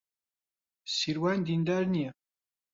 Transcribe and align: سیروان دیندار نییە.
سیروان 0.95 1.39
دیندار 1.47 1.83
نییە. 1.93 2.11